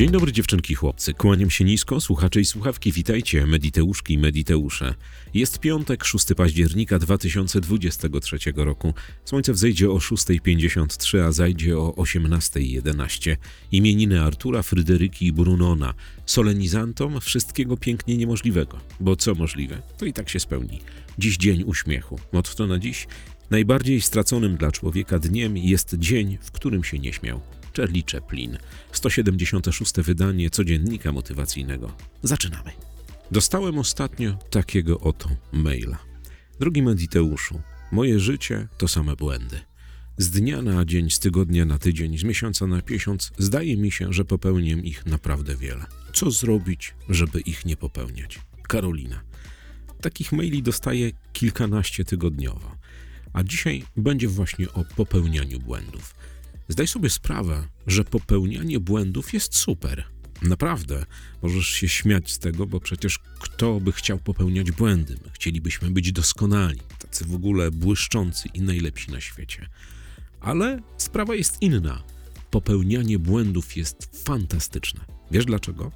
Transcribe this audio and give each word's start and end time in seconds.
Dzień 0.00 0.10
dobry 0.10 0.32
dziewczynki 0.32 0.74
chłopcy, 0.74 1.14
kłaniam 1.14 1.50
się 1.50 1.64
nisko, 1.64 2.00
słuchacze 2.00 2.40
i 2.40 2.44
słuchawki, 2.44 2.92
witajcie, 2.92 3.46
mediteuszki 3.46 4.14
i 4.14 4.18
mediteusze. 4.18 4.94
Jest 5.34 5.58
piątek, 5.58 6.04
6 6.04 6.26
października 6.36 6.98
2023 6.98 8.38
roku. 8.56 8.94
Słońce 9.24 9.52
wzejdzie 9.52 9.90
o 9.90 9.94
6.53, 9.94 11.18
a 11.18 11.32
zajdzie 11.32 11.78
o 11.78 11.90
18.11. 11.96 13.36
Imieniny 13.72 14.22
Artura, 14.22 14.62
Fryderyki 14.62 15.26
i 15.26 15.32
Brunona. 15.32 15.94
Solenizantom 16.26 17.20
wszystkiego 17.20 17.76
pięknie 17.76 18.16
niemożliwego. 18.16 18.80
Bo 19.00 19.16
co 19.16 19.34
możliwe, 19.34 19.82
to 19.98 20.06
i 20.06 20.12
tak 20.12 20.28
się 20.28 20.40
spełni. 20.40 20.80
Dziś 21.18 21.36
dzień 21.36 21.62
uśmiechu. 21.62 22.18
Motto 22.32 22.66
na 22.66 22.78
dziś? 22.78 23.06
Najbardziej 23.50 24.00
straconym 24.00 24.56
dla 24.56 24.72
człowieka 24.72 25.18
dniem 25.18 25.56
jest 25.56 25.94
dzień, 25.98 26.38
w 26.42 26.50
którym 26.50 26.84
się 26.84 26.98
nie 26.98 27.12
śmiał. 27.12 27.40
Charlie 27.76 28.04
Chaplin. 28.12 28.58
176. 28.92 29.92
wydanie 29.96 30.50
codziennika 30.50 31.12
motywacyjnego. 31.12 31.92
Zaczynamy. 32.22 32.70
Dostałem 33.30 33.78
ostatnio 33.78 34.38
takiego 34.50 35.00
oto 35.00 35.28
maila. 35.52 35.98
Drogi 36.60 36.82
Mediteuszu, 36.82 37.60
moje 37.92 38.20
życie 38.20 38.68
to 38.78 38.88
same 38.88 39.16
błędy. 39.16 39.60
Z 40.18 40.30
dnia 40.30 40.62
na 40.62 40.84
dzień, 40.84 41.10
z 41.10 41.18
tygodnia 41.18 41.64
na 41.64 41.78
tydzień, 41.78 42.18
z 42.18 42.24
miesiąca 42.24 42.66
na 42.66 42.82
miesiąc 42.90 43.32
zdaje 43.38 43.76
mi 43.76 43.90
się, 43.90 44.12
że 44.12 44.24
popełniam 44.24 44.84
ich 44.84 45.06
naprawdę 45.06 45.56
wiele. 45.56 45.86
Co 46.12 46.30
zrobić, 46.30 46.94
żeby 47.08 47.40
ich 47.40 47.64
nie 47.64 47.76
popełniać? 47.76 48.38
Karolina. 48.62 49.20
Takich 50.00 50.32
maili 50.32 50.62
dostaję 50.62 51.10
kilkanaście 51.32 52.04
tygodniowo. 52.04 52.76
A 53.32 53.42
dzisiaj 53.42 53.84
będzie 53.96 54.28
właśnie 54.28 54.72
o 54.72 54.84
popełnianiu 54.96 55.60
błędów. 55.60 56.14
Zdaj 56.70 56.86
sobie 56.86 57.10
sprawę, 57.10 57.68
że 57.86 58.04
popełnianie 58.04 58.80
błędów 58.80 59.34
jest 59.34 59.56
super. 59.56 60.04
Naprawdę, 60.42 61.04
możesz 61.42 61.66
się 61.66 61.88
śmiać 61.88 62.30
z 62.30 62.38
tego, 62.38 62.66
bo 62.66 62.80
przecież 62.80 63.18
kto 63.18 63.80
by 63.80 63.92
chciał 63.92 64.18
popełniać 64.18 64.70
błędy? 64.70 65.16
My 65.24 65.30
chcielibyśmy 65.30 65.90
być 65.90 66.12
doskonali, 66.12 66.80
tacy 66.98 67.24
w 67.24 67.34
ogóle 67.34 67.70
błyszczący 67.70 68.48
i 68.54 68.60
najlepsi 68.60 69.10
na 69.10 69.20
świecie. 69.20 69.68
Ale 70.40 70.80
sprawa 70.96 71.34
jest 71.34 71.62
inna. 71.62 72.02
Popełnianie 72.50 73.18
błędów 73.18 73.76
jest 73.76 74.24
fantastyczne. 74.24 75.00
Wiesz 75.30 75.44
dlaczego? 75.44 75.92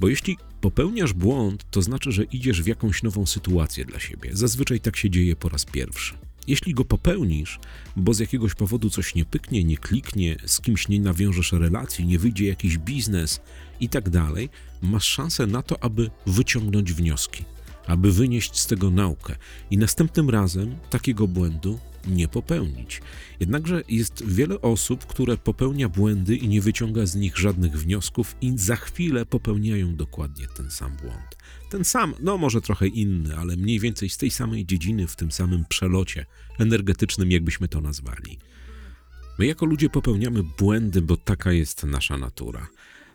Bo 0.00 0.08
jeśli 0.08 0.36
popełniasz 0.60 1.12
błąd, 1.12 1.64
to 1.70 1.82
znaczy, 1.82 2.12
że 2.12 2.24
idziesz 2.24 2.62
w 2.62 2.66
jakąś 2.66 3.02
nową 3.02 3.26
sytuację 3.26 3.84
dla 3.84 4.00
siebie. 4.00 4.30
Zazwyczaj 4.32 4.80
tak 4.80 4.96
się 4.96 5.10
dzieje 5.10 5.36
po 5.36 5.48
raz 5.48 5.64
pierwszy. 5.64 6.14
Jeśli 6.46 6.74
go 6.74 6.84
popełnisz, 6.84 7.58
bo 7.96 8.14
z 8.14 8.18
jakiegoś 8.18 8.54
powodu 8.54 8.90
coś 8.90 9.14
nie 9.14 9.24
pyknie, 9.24 9.64
nie 9.64 9.76
kliknie, 9.76 10.36
z 10.46 10.60
kimś 10.60 10.88
nie 10.88 11.00
nawiążesz 11.00 11.52
relacji, 11.52 12.06
nie 12.06 12.18
wyjdzie 12.18 12.46
jakiś 12.46 12.78
biznes 12.78 13.40
i 13.80 13.88
tak 13.88 14.10
dalej, 14.10 14.48
masz 14.82 15.04
szansę 15.04 15.46
na 15.46 15.62
to, 15.62 15.84
aby 15.84 16.10
wyciągnąć 16.26 16.92
wnioski, 16.92 17.44
aby 17.86 18.12
wynieść 18.12 18.58
z 18.58 18.66
tego 18.66 18.90
naukę 18.90 19.36
i 19.70 19.78
następnym 19.78 20.30
razem 20.30 20.76
takiego 20.90 21.28
błędu 21.28 21.78
nie 22.06 22.28
popełnić. 22.28 23.02
Jednakże 23.40 23.82
jest 23.88 24.26
wiele 24.26 24.60
osób, 24.60 25.06
które 25.06 25.36
popełnia 25.36 25.88
błędy 25.88 26.36
i 26.36 26.48
nie 26.48 26.60
wyciąga 26.60 27.06
z 27.06 27.14
nich 27.14 27.38
żadnych 27.38 27.78
wniosków 27.78 28.36
i 28.40 28.52
za 28.58 28.76
chwilę 28.76 29.26
popełniają 29.26 29.96
dokładnie 29.96 30.46
ten 30.56 30.70
sam 30.70 30.96
błąd. 30.96 31.36
Ten 31.70 31.84
sam, 31.84 32.14
no 32.20 32.38
może 32.38 32.60
trochę 32.60 32.86
inny, 32.86 33.36
ale 33.36 33.56
mniej 33.56 33.80
więcej 33.80 34.08
z 34.08 34.16
tej 34.16 34.30
samej 34.30 34.66
dziedziny, 34.66 35.06
w 35.06 35.16
tym 35.16 35.32
samym 35.32 35.64
przelocie 35.68 36.26
energetycznym, 36.58 37.30
jakbyśmy 37.30 37.68
to 37.68 37.80
nazwali. 37.80 38.38
My 39.38 39.46
jako 39.46 39.66
ludzie 39.66 39.90
popełniamy 39.90 40.42
błędy, 40.58 41.02
bo 41.02 41.16
taka 41.16 41.52
jest 41.52 41.84
nasza 41.84 42.18
natura. 42.18 42.68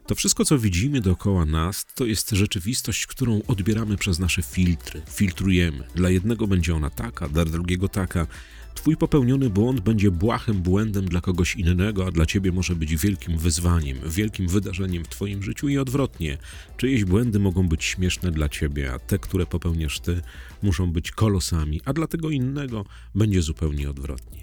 To 0.07 0.15
wszystko, 0.15 0.45
co 0.45 0.59
widzimy 0.59 1.01
dookoła 1.01 1.45
nas, 1.45 1.85
to 1.95 2.05
jest 2.05 2.31
rzeczywistość, 2.31 3.07
którą 3.07 3.41
odbieramy 3.47 3.97
przez 3.97 4.19
nasze 4.19 4.41
filtry, 4.41 5.01
filtrujemy. 5.09 5.83
Dla 5.95 6.09
jednego 6.09 6.47
będzie 6.47 6.75
ona 6.75 6.89
taka, 6.89 7.29
dla 7.29 7.45
drugiego 7.45 7.87
taka. 7.89 8.27
Twój 8.75 8.97
popełniony 8.97 9.49
błąd 9.49 9.79
będzie 9.79 10.11
błahym 10.11 10.61
błędem 10.61 11.05
dla 11.05 11.21
kogoś 11.21 11.55
innego, 11.55 12.07
a 12.07 12.11
dla 12.11 12.25
ciebie 12.25 12.51
może 12.51 12.75
być 12.75 12.95
wielkim 12.95 13.37
wyzwaniem, 13.37 13.97
wielkim 14.09 14.47
wydarzeniem 14.47 15.03
w 15.03 15.09
twoim 15.09 15.43
życiu 15.43 15.69
i 15.69 15.77
odwrotnie. 15.77 16.37
Czyjeś 16.77 17.05
błędy 17.05 17.39
mogą 17.39 17.67
być 17.67 17.83
śmieszne 17.83 18.31
dla 18.31 18.49
ciebie, 18.49 18.93
a 18.93 18.99
te, 18.99 19.19
które 19.19 19.45
popełniasz 19.45 19.99
ty, 19.99 20.21
muszą 20.63 20.91
być 20.91 21.11
kolosami, 21.11 21.81
a 21.85 21.93
dla 21.93 22.07
tego 22.07 22.29
innego 22.29 22.85
będzie 23.15 23.41
zupełnie 23.41 23.89
odwrotnie. 23.89 24.41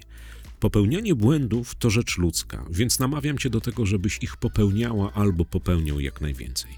Popełnianie 0.63 1.15
błędów 1.15 1.75
to 1.75 1.89
rzecz 1.89 2.17
ludzka, 2.17 2.65
więc 2.69 2.99
namawiam 2.99 3.37
cię 3.37 3.49
do 3.49 3.61
tego, 3.61 3.85
żebyś 3.85 4.23
ich 4.23 4.37
popełniała 4.37 5.13
albo 5.13 5.45
popełniał 5.45 5.99
jak 5.99 6.21
najwięcej. 6.21 6.71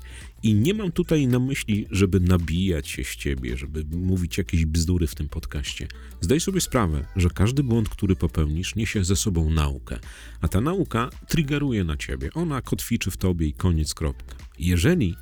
I 0.43 0.53
nie 0.53 0.73
mam 0.73 0.91
tutaj 0.91 1.27
na 1.27 1.39
myśli, 1.39 1.87
żeby 1.91 2.19
nabijać 2.19 2.87
się 2.87 3.03
z 3.03 3.15
ciebie, 3.15 3.57
żeby 3.57 3.85
mówić 3.97 4.37
jakieś 4.37 4.65
bzdury 4.65 5.07
w 5.07 5.15
tym 5.15 5.29
podcaście. 5.29 5.87
Zdaj 6.21 6.39
sobie 6.39 6.61
sprawę, 6.61 7.05
że 7.15 7.29
każdy 7.29 7.63
błąd, 7.63 7.89
który 7.89 8.15
popełnisz, 8.15 8.75
niesie 8.75 9.03
ze 9.03 9.15
sobą 9.15 9.49
naukę, 9.49 9.99
a 10.41 10.47
ta 10.47 10.61
nauka 10.61 11.09
triggeruje 11.27 11.83
na 11.83 11.97
ciebie. 11.97 12.29
Ona 12.33 12.61
kotwiczy 12.61 13.11
w 13.11 13.17
tobie 13.17 13.47
i 13.47 13.53
koniec 13.53 13.93
kropka. 13.93 14.35
Jeżeli 14.59 15.15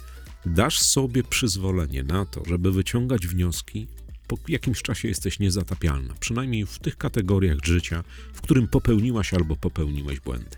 dasz 0.46 0.80
sobie 0.80 1.24
przyzwolenie 1.24 2.04
na 2.04 2.26
to, 2.26 2.44
żeby 2.48 2.72
wyciągać 2.72 3.28
wnioski, 3.28 3.88
po 4.28 4.38
jakimś 4.48 4.82
czasie 4.82 5.08
jesteś 5.08 5.40
niezatapialna, 5.40 6.14
przynajmniej 6.20 6.66
w 6.66 6.80
tych 6.80 6.98
kategoriach 6.98 7.58
życia, 7.66 8.04
w 8.34 8.42
którym 8.42 8.68
popełniłaś 8.68 9.34
albo 9.34 9.56
popełniłeś 9.56 10.20
błędy. 10.20 10.58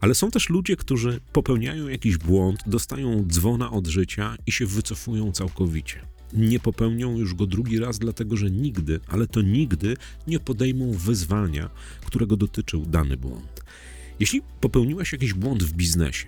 Ale 0.00 0.14
są 0.14 0.30
też 0.30 0.48
ludzie, 0.48 0.76
którzy 0.76 1.20
popełniają 1.32 1.88
jakiś 1.88 2.16
błąd, 2.16 2.60
dostają 2.66 3.24
dzwona 3.28 3.70
od 3.70 3.86
życia 3.86 4.36
i 4.46 4.52
się 4.52 4.66
wycofują 4.66 5.32
całkowicie. 5.32 6.00
Nie 6.32 6.60
popełnią 6.60 7.18
już 7.18 7.34
go 7.34 7.46
drugi 7.46 7.78
raz, 7.78 7.98
dlatego 7.98 8.36
że 8.36 8.50
nigdy, 8.50 9.00
ale 9.06 9.26
to 9.26 9.42
nigdy 9.42 9.96
nie 10.26 10.40
podejmą 10.40 10.92
wyzwania, 10.92 11.70
którego 12.06 12.36
dotyczył 12.36 12.86
dany 12.86 13.16
błąd. 13.16 13.64
Jeśli 14.20 14.42
popełniłaś 14.60 15.12
jakiś 15.12 15.32
błąd 15.34 15.62
w 15.62 15.72
biznesie, 15.72 16.26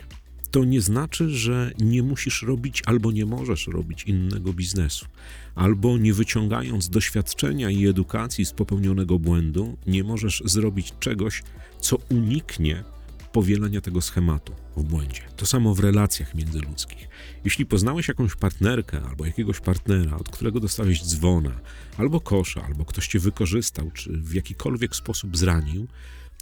to 0.51 0.65
nie 0.65 0.81
znaczy, 0.81 1.31
że 1.31 1.73
nie 1.79 2.03
musisz 2.03 2.43
robić 2.43 2.83
albo 2.87 3.13
nie 3.13 3.27
możesz 3.27 3.67
robić 3.67 4.05
innego 4.05 4.53
biznesu, 4.53 5.07
albo 5.55 5.99
nie 5.99 6.15
wyciągając 6.15 6.89
doświadczenia 6.89 7.71
i 7.71 7.87
edukacji 7.87 8.45
z 8.45 8.53
popełnionego 8.53 9.19
błędu, 9.19 9.77
nie 9.87 10.05
możesz 10.05 10.43
zrobić 10.45 10.93
czegoś, 11.01 11.43
co 11.81 11.97
uniknie 12.11 12.85
powielania 13.33 13.81
tego 13.81 14.01
schematu 14.01 14.53
w 14.77 14.83
błędzie. 14.83 15.23
To 15.37 15.47
samo 15.47 15.75
w 15.75 15.81
relacjach 15.81 16.35
międzyludzkich. 16.35 17.09
Jeśli 17.45 17.67
poznałeś 17.67 18.09
jakąś 18.09 18.35
partnerkę 18.35 19.03
albo 19.03 19.27
jakiegoś 19.27 19.61
partnera, 19.61 20.17
od 20.17 20.29
którego 20.29 20.61
dostałeś 20.61 21.03
dzwona, 21.03 21.61
albo 21.97 22.21
kosza, 22.21 22.63
albo 22.63 22.85
ktoś 22.85 23.09
cię 23.09 23.19
wykorzystał, 23.19 23.91
czy 23.91 24.13
w 24.13 24.35
jakikolwiek 24.35 24.97
sposób 24.97 25.37
zranił, 25.37 25.89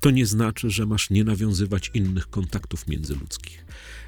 to 0.01 0.11
nie 0.11 0.27
znaczy, 0.27 0.71
że 0.71 0.87
masz 0.87 1.11
nie 1.11 1.25
nawiązywać 1.25 1.91
innych 1.95 2.31
kontaktów 2.31 2.89
międzyludzkich. 2.89 3.65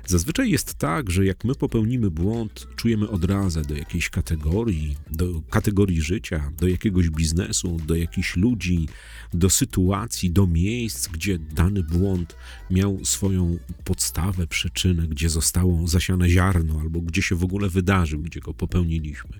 Zazwyczaj 0.07 0.51
jest 0.51 0.75
tak, 0.75 1.11
że 1.11 1.25
jak 1.25 1.45
my 1.45 1.55
popełnimy 1.55 2.11
błąd, 2.11 2.67
czujemy 2.77 3.09
odrazę 3.09 3.63
do 3.63 3.75
jakiejś 3.75 4.11
kategorii, 4.11 4.97
do 5.11 5.43
kategorii 5.51 6.03
życia, 6.03 6.53
do 6.61 6.69
jakiegoś 6.69 7.11
biznesu, 7.11 7.77
do 7.87 7.95
jakichś 7.95 8.37
ludzi, 8.37 8.89
do 9.35 9.51
sytuacji, 9.51 10.31
do 10.31 10.47
miejsc, 10.47 11.09
gdzie 11.09 11.39
dany 11.39 11.83
błąd 11.83 12.37
miał 12.71 13.05
swoją 13.05 13.59
podstawę, 13.85 14.47
przyczynę, 14.47 15.09
gdzie 15.09 15.29
zostało 15.29 15.89
zasiane 15.89 16.29
ziarno, 16.29 16.81
albo 16.81 17.01
gdzie 17.01 17.23
się 17.23 17.35
w 17.35 17.45
ogóle 17.45 17.69
wydarzył, 17.69 18.21
gdzie 18.21 18.41
go 18.41 18.55
popełniliśmy. 18.55 19.39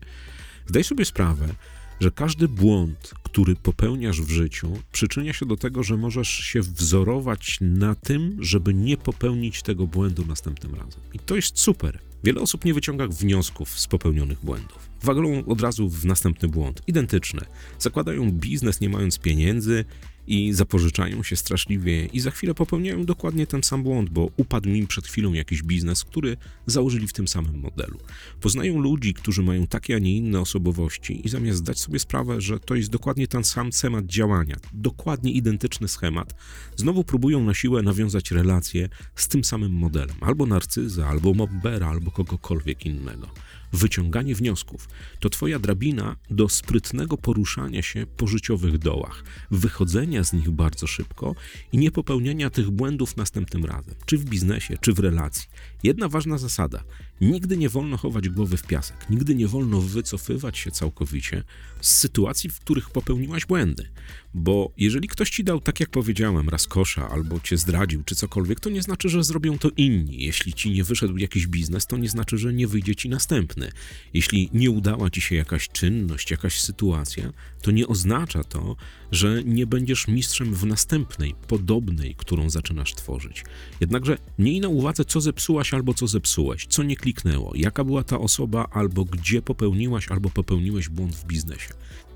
Zdaj 0.67 0.85
sobie 0.85 1.05
sprawę, 1.05 1.55
że 2.01 2.11
każdy 2.11 2.49
błąd, 2.49 3.15
który 3.33 3.57
popełniasz 3.57 4.23
w 4.23 4.31
życiu, 4.31 4.79
przyczynia 4.93 5.33
się 5.33 5.47
do 5.47 5.57
tego, 5.57 5.83
że 5.83 5.97
możesz 5.97 6.29
się 6.29 6.61
wzorować 6.61 7.59
na 7.61 7.95
tym, 7.95 8.37
żeby 8.41 8.75
nie 8.75 8.97
popełnić 8.97 9.63
tego 9.63 9.87
błędu 9.87 10.27
następnym 10.27 10.75
razem. 10.75 11.01
I 11.13 11.19
to 11.19 11.37
jest 11.37 11.59
super. 11.59 11.99
Wiele 12.25 12.41
osób 12.41 12.65
nie 12.65 12.75
wyciąga 12.75 13.09
wniosków 13.09 13.81
z 13.81 13.87
popełnionych 13.87 14.45
błędów. 14.45 14.91
Wagą 15.03 15.45
od 15.45 15.61
razu 15.61 15.89
w 15.89 16.05
następny 16.05 16.49
błąd. 16.49 16.83
Identyczne. 16.87 17.47
Zakładają 17.79 18.33
biznes 18.33 18.81
nie 18.81 18.89
mając 18.89 19.19
pieniędzy 19.19 19.85
i 20.31 20.53
zapożyczają 20.53 21.23
się 21.23 21.37
straszliwie 21.37 22.07
i 22.07 22.21
za 22.21 22.31
chwilę 22.31 22.55
popełniają 22.55 23.05
dokładnie 23.05 23.47
ten 23.47 23.63
sam 23.63 23.83
błąd, 23.83 24.11
bo 24.11 24.31
upadł 24.37 24.69
im 24.69 24.87
przed 24.87 25.07
chwilą 25.07 25.33
jakiś 25.33 25.63
biznes, 25.63 26.05
który 26.05 26.37
założyli 26.67 27.09
w 27.09 27.13
tym 27.13 27.29
samym 27.29 27.61
modelu. 27.61 27.99
Poznają 28.41 28.81
ludzi, 28.81 29.15
którzy 29.15 29.43
mają 29.43 29.67
takie, 29.67 29.97
a 29.97 29.99
nie 29.99 30.17
inne 30.17 30.41
osobowości 30.41 31.27
i 31.27 31.29
zamiast 31.29 31.59
zdać 31.59 31.81
sobie 31.81 31.99
sprawę, 31.99 32.41
że 32.41 32.61
to 32.61 32.75
jest 32.75 32.91
dokładnie 32.91 33.29
ten 33.29 33.45
sam 33.45 33.73
schemat 33.73 34.07
działania, 34.07 34.57
dokładnie 34.73 35.33
identyczny 35.33 35.89
schemat, 35.89 36.35
znowu 36.77 37.05
próbują 37.05 37.45
na 37.45 37.55
siłę 37.55 37.83
nawiązać 37.83 38.31
relacje 38.31 38.89
z 39.15 39.29
tym 39.29 39.45
samym 39.45 39.73
modelem, 39.73 40.17
albo 40.21 40.47
narcyza, 40.47 41.09
albo 41.09 41.35
mobbera, 41.35 41.89
albo 41.89 42.11
kogokolwiek 42.11 42.87
innego. 42.87 43.27
Wyciąganie 43.73 44.35
wniosków. 44.35 44.89
To 45.21 45.31
twoja 45.31 45.59
drabina 45.59 46.17
do 46.31 46.49
sprytnego 46.49 47.17
poruszania 47.17 47.83
się 47.83 48.07
po 48.17 48.27
życiowych 48.27 48.79
dołach, 48.79 49.25
wychodzenia 49.51 50.25
z 50.25 50.33
nich 50.33 50.51
bardzo 50.51 50.87
szybko 50.87 51.35
i 51.73 51.79
nie 51.79 51.91
popełniania 51.91 52.51
tych 52.51 52.71
błędów 52.71 53.17
następnym 53.17 53.65
razem, 53.65 53.95
czy 54.07 54.19
w 54.19 54.25
biznesie, 54.25 54.77
czy 54.81 54.93
w 54.93 54.99
relacji. 54.99 55.49
Jedna 55.83 56.09
ważna 56.09 56.39
zasada: 56.39 56.85
nigdy 57.21 57.57
nie 57.57 57.69
wolno 57.69 57.97
chować 57.97 58.29
głowy 58.29 58.57
w 58.57 58.63
piasek, 58.63 58.97
nigdy 59.11 59.35
nie 59.35 59.49
wolno 59.49 59.81
wycofywać 59.81 60.59
się 60.59 60.71
całkowicie 60.71 61.43
z 61.81 61.91
sytuacji, 61.95 62.51
w 62.51 62.61
których 62.61 62.91
popełniłaś 62.91 63.47
błędy. 63.47 63.89
Bo 64.35 64.73
jeżeli 64.77 65.09
ktoś 65.09 65.31
ci 65.31 65.45
dał, 65.45 65.61
tak 65.61 65.81
jak 65.81 65.91
powiedziałem, 65.91 66.49
raz 66.49 66.67
kosza, 66.67 67.09
albo 67.09 67.41
cię 67.41 67.57
zdradził, 67.57 68.03
czy 68.05 68.15
cokolwiek, 68.15 68.61
to 68.61 68.71
nie 68.71 68.83
znaczy, 68.83 69.09
że 69.09 69.25
zrobią 69.25 69.59
to 69.59 69.71
inni. 69.77 70.25
Jeśli 70.25 70.53
ci 70.53 70.71
nie 70.71 70.85
wyszedł 70.85 71.17
jakiś 71.17 71.47
biznes, 71.47 71.87
to 71.87 71.97
nie 71.97 72.09
znaczy, 72.09 72.39
że 72.39 72.53
nie 72.53 72.67
wyjdzie 72.67 72.97
ci 72.97 73.09
następny. 73.09 73.73
Jeśli 74.15 74.51
nie 74.53 74.71
udała 74.71 75.11
ci 75.11 75.21
się 75.21 75.35
jakaś 75.35 75.69
czynność, 75.69 76.31
jakaś 76.31 76.61
sytuacja, 76.61 77.33
to 77.63 77.71
nie 77.71 77.87
oznacza 77.87 78.45
to, 78.45 78.77
że 79.13 79.43
nie 79.45 79.67
będziesz 79.67 80.09
mistrzem 80.09 80.55
w 80.55 80.67
następnej, 80.67 81.35
podobnej, 81.49 82.15
którą 82.15 82.51
zaczynasz 82.51 82.95
tworzyć. 82.95 83.45
Jednakże 83.81 84.19
miej 84.39 84.61
na 84.61 84.69
uwadze, 84.69 85.05
co 85.05 85.21
zepsułaś 85.21 85.75
albo 85.75 85.95
co 85.95 86.07
zepsułeś, 86.07 86.67
co 86.67 86.83
nie 86.83 86.97
kliknęło, 87.15 87.53
jaka 87.55 87.85
była 87.85 88.05
ta 88.05 88.19
osoba, 88.19 88.69
albo 88.71 89.05
gdzie 89.05 89.43
popełniłaś 89.43 90.09
albo 90.09 90.31
popełniłeś 90.31 90.89
błąd 90.89 91.17
w 91.17 91.27
biznesie. 91.27 91.69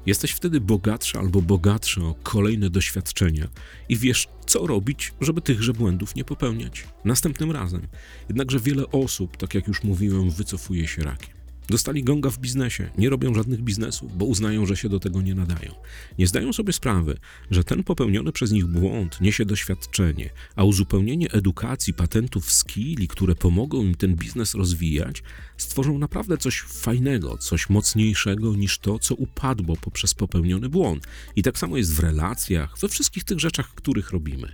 Jesteś 0.06 0.31
wtedy 0.31 0.61
bogatszy 0.61 1.19
albo 1.19 1.43
bogatszy 1.43 2.02
o 2.02 2.14
kolejne 2.23 2.70
doświadczenia 2.70 3.49
i 3.88 3.96
wiesz, 3.96 4.29
co 4.46 4.67
robić, 4.67 5.12
żeby 5.20 5.41
tychże 5.41 5.73
błędów 5.73 6.14
nie 6.14 6.25
popełniać 6.25 6.87
następnym 7.05 7.50
razem. 7.50 7.82
Jednakże 8.29 8.61
wiele 8.61 8.87
osób, 8.87 9.37
tak 9.37 9.55
jak 9.55 9.69
już 9.69 9.82
mówiłem, 9.82 10.31
wycofuje 10.31 10.88
się 10.88 11.02
rakiem. 11.02 11.34
Dostali 11.69 12.05
gonga 12.05 12.31
w 12.31 12.39
biznesie, 12.39 12.91
nie 12.99 13.11
robią 13.11 13.35
żadnych 13.35 13.63
biznesów, 13.63 14.19
bo 14.19 14.27
uznają, 14.27 14.67
że 14.67 14.77
się 14.77 14.89
do 14.89 15.01
tego 15.01 15.23
nie 15.23 15.35
nadają. 15.35 15.75
Nie 16.19 16.27
zdają 16.27 16.53
sobie 16.53 16.73
sprawy, 16.73 17.19
że 17.51 17.65
ten 17.65 17.85
popełniony 17.85 18.33
przez 18.33 18.53
nich 18.53 18.67
błąd 18.67 19.21
niesie 19.21 19.45
doświadczenie, 19.45 20.31
a 20.57 20.65
uzupełnienie 20.65 21.31
edukacji, 21.31 21.95
patentów, 21.95 22.53
skilli, 22.53 23.09
które 23.09 23.35
pomogą 23.35 23.83
im 23.83 23.95
ten 23.95 24.17
biznes 24.17 24.55
rozwijać, 24.55 25.23
stworzą 25.57 25.99
naprawdę 25.99 26.39
coś 26.39 26.61
fajnego, 26.61 27.39
coś 27.39 27.71
mocniejszego 27.71 28.55
niż 28.55 28.79
to, 28.79 28.99
co 28.99 29.15
upadło 29.15 29.77
poprzez 29.77 30.15
popełniony 30.15 30.69
błąd. 30.69 31.07
I 31.37 31.43
tak 31.43 31.59
samo 31.59 31.77
jest 31.77 31.95
w 31.95 32.01
relacjach, 32.01 32.79
we 32.79 32.89
wszystkich 32.89 33.25
tych 33.25 33.41
rzeczach, 33.41 33.75
których 33.75 34.11
robimy. 34.11 34.53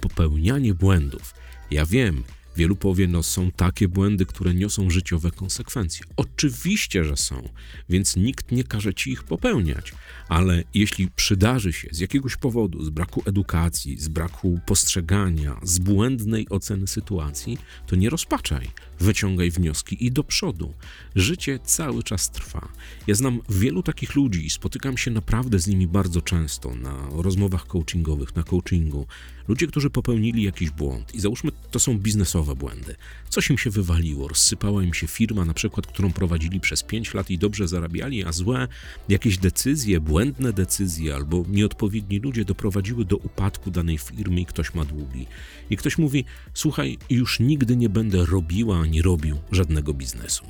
Popełnianie 0.00 0.74
błędów. 0.74 1.34
Ja 1.70 1.86
wiem, 1.86 2.24
Wielu 2.56 2.76
powie, 2.76 3.08
no 3.08 3.22
są 3.22 3.50
takie 3.50 3.88
błędy, 3.88 4.26
które 4.26 4.54
niosą 4.54 4.90
życiowe 4.90 5.30
konsekwencje. 5.30 6.06
Oczywiście, 6.16 7.04
że 7.04 7.16
są, 7.16 7.48
więc 7.88 8.16
nikt 8.16 8.52
nie 8.52 8.64
każe 8.64 8.94
ci 8.94 9.10
ich 9.10 9.22
popełniać, 9.22 9.92
ale 10.28 10.64
jeśli 10.74 11.10
przydarzy 11.10 11.72
się 11.72 11.88
z 11.92 11.98
jakiegoś 11.98 12.36
powodu, 12.36 12.84
z 12.84 12.90
braku 12.90 13.22
edukacji, 13.26 14.00
z 14.00 14.08
braku 14.08 14.60
postrzegania, 14.66 15.60
z 15.62 15.78
błędnej 15.78 16.48
oceny 16.48 16.86
sytuacji, 16.86 17.58
to 17.86 17.96
nie 17.96 18.10
rozpaczaj, 18.10 18.70
wyciągaj 19.00 19.50
wnioski 19.50 20.06
i 20.06 20.12
do 20.12 20.24
przodu. 20.24 20.74
Życie 21.16 21.58
cały 21.64 22.02
czas 22.02 22.30
trwa. 22.30 22.68
Ja 23.06 23.14
znam 23.14 23.40
wielu 23.48 23.82
takich 23.82 24.14
ludzi 24.14 24.46
i 24.46 24.50
spotykam 24.50 24.98
się 24.98 25.10
naprawdę 25.10 25.58
z 25.58 25.66
nimi 25.66 25.86
bardzo 25.86 26.22
często 26.22 26.74
na 26.74 27.08
rozmowach 27.12 27.66
coachingowych, 27.66 28.36
na 28.36 28.42
coachingu. 28.42 29.06
Ludzie, 29.48 29.66
którzy 29.66 29.90
popełnili 29.90 30.42
jakiś 30.42 30.70
błąd 30.70 31.14
i 31.14 31.20
załóżmy, 31.20 31.50
to 31.70 31.80
są 31.80 31.98
biznesowe 31.98 32.54
błędy. 32.54 32.96
Coś 33.28 33.50
im 33.50 33.58
się 33.58 33.70
wywaliło, 33.70 34.28
rozsypała 34.28 34.82
im 34.82 34.94
się 34.94 35.06
firma, 35.06 35.44
na 35.44 35.54
przykład, 35.54 35.86
którą 35.86 36.12
prowadzili 36.12 36.60
przez 36.60 36.82
5 36.82 37.14
lat 37.14 37.30
i 37.30 37.38
dobrze 37.38 37.68
zarabiali, 37.68 38.24
a 38.24 38.32
złe 38.32 38.68
jakieś 39.08 39.38
decyzje, 39.38 40.00
błędne 40.00 40.52
decyzje 40.52 41.14
albo 41.14 41.44
nieodpowiedni 41.48 42.18
ludzie 42.18 42.44
doprowadziły 42.44 43.04
do 43.04 43.16
upadku 43.16 43.70
danej 43.70 43.98
firmy 43.98 44.40
i 44.40 44.46
ktoś 44.46 44.74
ma 44.74 44.84
długi. 44.84 45.26
I 45.70 45.76
ktoś 45.76 45.98
mówi: 45.98 46.24
Słuchaj, 46.54 46.98
już 47.10 47.40
nigdy 47.40 47.76
nie 47.76 47.88
będę 47.88 48.26
robiła 48.26 48.83
ani 48.84 49.02
robił 49.02 49.36
żadnego 49.52 49.94
biznesu. 49.94 50.44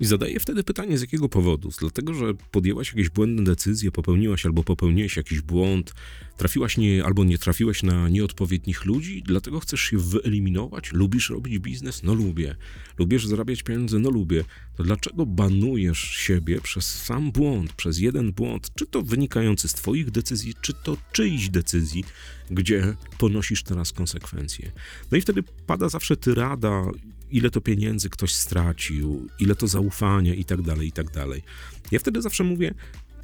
I 0.00 0.04
zadaję 0.04 0.40
wtedy 0.40 0.64
pytanie, 0.64 0.98
z 0.98 1.00
jakiego 1.00 1.28
powodu? 1.28 1.70
Dlatego, 1.80 2.14
że 2.14 2.34
podjęłaś 2.50 2.88
jakieś 2.88 3.08
błędne 3.08 3.44
decyzje, 3.44 3.90
popełniłaś 3.90 4.46
albo 4.46 4.64
popełniłeś 4.64 5.16
jakiś 5.16 5.40
błąd, 5.40 5.94
trafiłaś 6.36 6.76
nie, 6.76 7.04
albo 7.04 7.24
nie 7.24 7.38
trafiłaś 7.38 7.82
na 7.82 8.08
nieodpowiednich 8.08 8.84
ludzi, 8.84 9.22
dlatego 9.26 9.60
chcesz 9.60 9.80
się 9.80 9.98
wyeliminować? 9.98 10.92
Lubisz 10.92 11.30
robić 11.30 11.58
biznes? 11.58 12.02
No 12.02 12.14
lubię. 12.14 12.56
Lubisz 12.98 13.26
zarabiać 13.26 13.62
pieniądze? 13.62 13.98
No 13.98 14.10
lubię. 14.10 14.44
To 14.76 14.82
dlaczego 14.82 15.26
banujesz 15.26 15.98
siebie 15.98 16.60
przez 16.60 17.02
sam 17.02 17.32
błąd, 17.32 17.72
przez 17.72 17.98
jeden 17.98 18.32
błąd, 18.32 18.70
czy 18.74 18.86
to 18.86 19.02
wynikający 19.02 19.68
z 19.68 19.74
twoich 19.74 20.10
decyzji, 20.10 20.54
czy 20.60 20.72
to 20.72 20.96
czyjś 21.12 21.48
decyzji, 21.48 22.04
gdzie 22.50 22.96
ponosisz 23.18 23.62
teraz 23.62 23.92
konsekwencje? 23.92 24.72
No 25.10 25.18
i 25.18 25.20
wtedy 25.20 25.42
pada 25.66 25.88
zawsze 25.88 26.16
tyrada 26.16 26.82
ile 27.30 27.50
to 27.50 27.60
pieniędzy 27.60 28.10
ktoś 28.10 28.34
stracił, 28.34 29.28
ile 29.38 29.54
to 29.54 29.66
zaufania 29.66 30.34
i 30.34 30.44
tak 30.44 30.62
dalej, 30.62 30.88
i 30.88 30.92
tak 30.92 31.10
dalej. 31.10 31.42
Ja 31.90 31.98
wtedy 31.98 32.22
zawsze 32.22 32.44
mówię, 32.44 32.74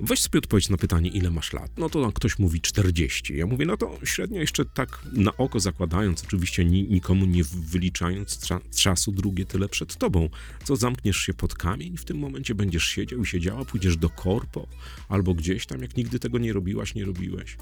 weź 0.01 0.21
sobie 0.21 0.39
odpowiedź 0.39 0.69
na 0.69 0.77
pytanie, 0.77 1.11
ile 1.11 1.31
masz 1.31 1.53
lat. 1.53 1.71
No 1.79 1.89
to 1.89 2.13
ktoś 2.13 2.39
mówi 2.39 2.61
40. 2.61 3.37
Ja 3.37 3.47
mówię, 3.47 3.67
no 3.67 3.77
to 3.77 3.99
średnio 4.05 4.41
jeszcze 4.41 4.65
tak 4.65 5.03
na 5.13 5.37
oko 5.37 5.61
zakładając, 5.61 6.25
oczywiście 6.25 6.65
nikomu 6.65 7.27
nie 7.27 7.45
wyliczając 7.45 8.49
czasu 8.77 9.13
drugie 9.13 9.45
tyle 9.45 9.69
przed 9.69 9.97
tobą. 9.97 10.29
Co 10.65 10.77
zamkniesz 10.77 11.17
się 11.17 11.35
pod 11.35 11.55
kamień, 11.55 11.97
w 11.97 12.05
tym 12.05 12.19
momencie 12.19 12.55
będziesz 12.55 12.85
siedział 12.85 13.23
i 13.23 13.27
siedziała, 13.27 13.65
pójdziesz 13.65 13.97
do 13.97 14.11
korpo 14.11 14.69
albo 15.09 15.35
gdzieś 15.35 15.67
tam, 15.67 15.83
jak 15.83 15.97
nigdy 15.97 16.19
tego 16.19 16.39
nie 16.39 16.53
robiłaś, 16.53 16.95
nie 16.95 17.05
robiłeś. 17.05 17.57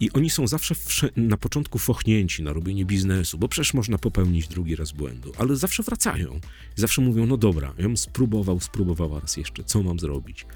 I 0.00 0.12
oni 0.12 0.30
są 0.30 0.46
zawsze 0.46 0.74
na 1.16 1.36
początku 1.36 1.78
fochnięci 1.78 2.42
na 2.42 2.52
robienie 2.52 2.84
biznesu, 2.84 3.38
bo 3.38 3.48
przecież 3.48 3.74
można 3.74 3.98
popełnić 3.98 4.48
drugi 4.48 4.76
raz 4.76 4.92
błędu, 4.92 5.32
ale 5.38 5.56
zawsze 5.56 5.82
wracają. 5.82 6.40
Zawsze 6.74 7.02
mówią, 7.02 7.26
no 7.26 7.36
dobra, 7.36 7.74
ja 7.78 7.84
bym 7.84 7.96
spróbował, 7.96 8.60
spróbowała 8.60 9.20
raz 9.20 9.36
jeszcze, 9.36 9.64
co 9.64 9.82
mam 9.82 9.98
zrobić? 9.98 10.46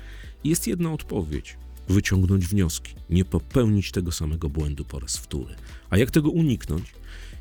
I 0.45 0.49
jest 0.49 0.67
jedna 0.67 0.93
odpowiedź. 0.93 1.57
Wyciągnąć 1.89 2.47
wnioski, 2.47 2.95
nie 3.11 3.25
popełnić 3.25 3.91
tego 3.91 4.13
samego 4.13 4.49
błędu 4.49 4.85
po 4.85 4.99
raz 4.99 5.17
wtóry. 5.17 5.55
A 5.91 5.99
jak 5.99 6.11
tego 6.11 6.31
uniknąć? 6.31 6.93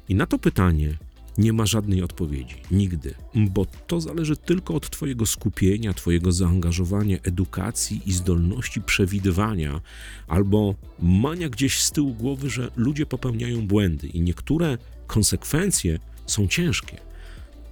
I 0.10 0.16
na 0.16 0.25
to 0.25 0.40
pytanie 0.40 0.98
nie 1.37 1.53
ma 1.53 1.65
żadnej 1.65 2.03
odpowiedzi. 2.03 2.55
Nigdy. 2.71 3.13
Bo 3.35 3.65
to 3.87 4.01
zależy 4.01 4.37
tylko 4.37 4.75
od 4.75 4.89
Twojego 4.89 5.25
skupienia, 5.25 5.93
Twojego 5.93 6.31
zaangażowania, 6.31 7.17
edukacji 7.23 8.01
i 8.05 8.13
zdolności 8.13 8.81
przewidywania, 8.81 9.81
albo 10.27 10.75
mania 11.00 11.50
gdzieś 11.50 11.81
z 11.81 11.91
tyłu 11.91 12.13
głowy, 12.13 12.50
że 12.50 12.71
ludzie 12.75 13.05
popełniają 13.05 13.67
błędy 13.67 14.07
i 14.07 14.21
niektóre 14.21 14.77
konsekwencje 15.07 16.00
są 16.25 16.48
ciężkie. 16.48 16.98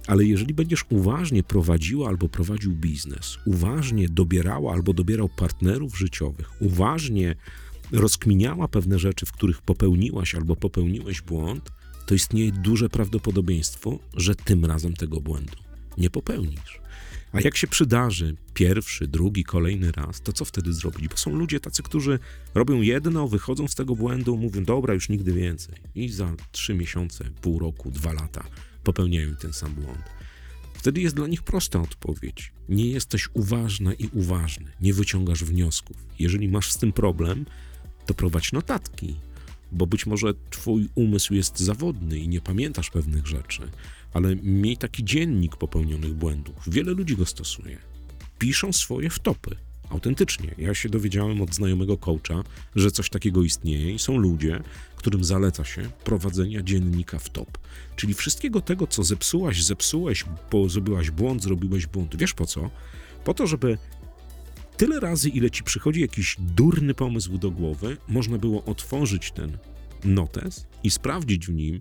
Ale 0.06 0.24
jeżeli 0.24 0.54
będziesz 0.54 0.84
uważnie 0.90 1.42
prowadziła 1.42 2.08
albo 2.08 2.28
prowadził 2.28 2.72
biznes, 2.72 3.38
uważnie 3.46 4.08
dobierała 4.08 4.72
albo 4.72 4.92
dobierał 4.92 5.28
partnerów 5.28 5.98
życiowych, 5.98 6.62
uważnie 6.62 7.34
rozkminiała 7.92 8.68
pewne 8.68 8.98
rzeczy, 8.98 9.26
w 9.26 9.32
których 9.32 9.62
popełniłaś 9.62 10.34
albo 10.34 10.56
popełniłeś 10.56 11.22
błąd, 11.22 11.72
to 12.08 12.14
istnieje 12.14 12.52
duże 12.52 12.88
prawdopodobieństwo, 12.88 13.98
że 14.14 14.34
tym 14.34 14.64
razem 14.64 14.94
tego 14.94 15.20
błędu 15.20 15.56
nie 15.98 16.10
popełnisz. 16.10 16.80
A 17.32 17.40
jak 17.40 17.56
się 17.56 17.66
przydarzy 17.66 18.36
pierwszy, 18.54 19.08
drugi, 19.08 19.44
kolejny 19.44 19.92
raz, 19.92 20.20
to 20.20 20.32
co 20.32 20.44
wtedy 20.44 20.72
zrobić? 20.72 21.08
Bo 21.08 21.16
są 21.16 21.36
ludzie 21.36 21.60
tacy, 21.60 21.82
którzy 21.82 22.18
robią 22.54 22.80
jedno, 22.80 23.28
wychodzą 23.28 23.68
z 23.68 23.74
tego 23.74 23.96
błędu, 23.96 24.36
mówią, 24.36 24.64
dobra, 24.64 24.94
już 24.94 25.08
nigdy 25.08 25.32
więcej. 25.32 25.74
I 25.94 26.08
za 26.08 26.34
trzy 26.52 26.74
miesiące, 26.74 27.24
pół 27.42 27.58
roku, 27.58 27.90
dwa 27.90 28.12
lata 28.12 28.44
popełniają 28.84 29.36
ten 29.36 29.52
sam 29.52 29.74
błąd. 29.74 30.02
Wtedy 30.74 31.00
jest 31.00 31.16
dla 31.16 31.26
nich 31.26 31.42
prosta 31.42 31.80
odpowiedź. 31.80 32.52
Nie 32.68 32.90
jesteś 32.90 33.28
uważna 33.34 33.92
i 33.92 34.08
uważny, 34.12 34.72
nie 34.80 34.94
wyciągasz 34.94 35.44
wniosków. 35.44 35.96
Jeżeli 36.18 36.48
masz 36.48 36.72
z 36.72 36.78
tym 36.78 36.92
problem, 36.92 37.46
to 38.06 38.14
prowadź 38.14 38.52
notatki, 38.52 39.16
bo 39.72 39.86
być 39.86 40.06
może 40.06 40.34
twój 40.50 40.88
umysł 40.94 41.34
jest 41.34 41.58
zawodny 41.58 42.18
i 42.18 42.28
nie 42.28 42.40
pamiętasz 42.40 42.90
pewnych 42.90 43.26
rzeczy, 43.26 43.62
ale 44.12 44.36
miej 44.36 44.76
taki 44.76 45.04
dziennik 45.04 45.56
popełnionych 45.56 46.14
błędów. 46.14 46.56
Wiele 46.66 46.92
ludzi 46.92 47.16
go 47.16 47.26
stosuje. 47.26 47.78
Piszą 48.38 48.72
swoje 48.72 49.10
wtopy. 49.10 49.56
Autentycznie. 49.90 50.54
Ja 50.58 50.74
się 50.74 50.88
dowiedziałem 50.88 51.42
od 51.42 51.54
znajomego 51.54 51.96
coacha, 51.96 52.44
że 52.76 52.90
coś 52.90 53.10
takiego 53.10 53.42
istnieje 53.42 53.94
i 53.94 53.98
są 53.98 54.16
ludzie, 54.16 54.62
którym 54.96 55.24
zaleca 55.24 55.64
się 55.64 55.90
prowadzenia 56.04 56.62
dziennika 56.62 57.18
w 57.18 57.30
top. 57.30 57.58
Czyli 57.96 58.14
wszystkiego 58.14 58.60
tego, 58.60 58.86
co 58.86 59.02
zepsułaś, 59.02 59.64
zepsułeś, 59.64 60.24
bo 60.50 60.68
zrobiłaś 60.68 61.10
błąd, 61.10 61.42
zrobiłeś 61.42 61.86
błąd. 61.86 62.16
Wiesz 62.16 62.34
po 62.34 62.46
co? 62.46 62.70
Po 63.24 63.34
to, 63.34 63.46
żeby 63.46 63.78
tyle 64.78 65.00
razy, 65.00 65.28
ile 65.28 65.50
ci 65.50 65.62
przychodzi 65.64 66.00
jakiś 66.00 66.36
durny 66.38 66.94
pomysł 66.94 67.38
do 67.38 67.50
głowy, 67.50 67.96
można 68.08 68.38
było 68.38 68.64
otworzyć 68.64 69.32
ten 69.32 69.58
notes 70.04 70.66
i 70.82 70.90
sprawdzić 70.90 71.46
w 71.46 71.52
nim, 71.52 71.80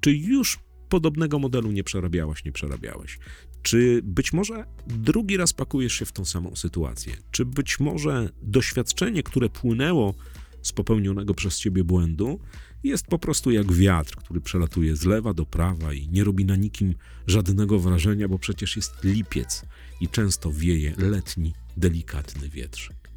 czy 0.00 0.12
już 0.12 0.58
podobnego 0.88 1.38
modelu 1.38 1.72
nie 1.72 1.84
przerabiałaś, 1.84 2.44
nie 2.44 2.52
przerabiałeś. 2.52 3.18
Czy 3.62 4.00
być 4.04 4.32
może 4.32 4.64
drugi 4.86 5.36
raz 5.36 5.52
pakujesz 5.52 5.92
się 5.92 6.04
w 6.04 6.12
tą 6.12 6.24
samą 6.24 6.56
sytuację? 6.56 7.16
Czy 7.30 7.44
być 7.44 7.80
może 7.80 8.28
doświadczenie, 8.42 9.22
które 9.22 9.48
płynęło 9.48 10.14
z 10.62 10.72
popełnionego 10.72 11.34
przez 11.34 11.58
ciebie 11.58 11.84
błędu, 11.84 12.40
jest 12.84 13.06
po 13.06 13.18
prostu 13.18 13.50
jak 13.50 13.72
wiatr, 13.72 14.16
który 14.16 14.40
przelatuje 14.40 14.96
z 14.96 15.04
lewa 15.04 15.34
do 15.34 15.46
prawa 15.46 15.92
i 15.92 16.08
nie 16.08 16.24
robi 16.24 16.44
na 16.44 16.56
nikim 16.56 16.94
żadnego 17.26 17.78
wrażenia, 17.78 18.28
bo 18.28 18.38
przecież 18.38 18.76
jest 18.76 19.04
lipiec 19.04 19.64
i 20.00 20.08
często 20.08 20.52
wieje 20.52 20.94
letni, 20.98 21.54
delikatny 21.76 22.48
wietrzyk. 22.48 23.10